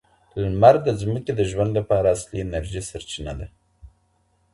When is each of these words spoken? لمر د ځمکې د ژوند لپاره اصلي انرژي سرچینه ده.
لمر 0.41 0.75
د 0.85 0.87
ځمکې 1.01 1.31
د 1.35 1.41
ژوند 1.51 1.71
لپاره 1.79 2.13
اصلي 2.15 2.37
انرژي 2.45 2.81
سرچینه 2.89 3.33
ده. 3.39 3.47